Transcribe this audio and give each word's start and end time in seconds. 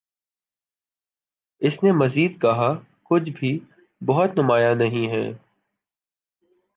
اس 1.61 1.75
نے 1.83 1.91
مزید 1.91 2.41
کہا 2.41 2.69
کچھ 3.03 3.29
بھِی 3.29 3.57
بہت 4.01 4.37
نُمایاں 4.37 4.73
نہیں 4.75 5.07
ہے 5.11 5.25